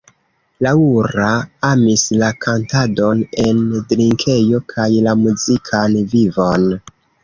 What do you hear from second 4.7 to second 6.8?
kaj la muzikan vivon.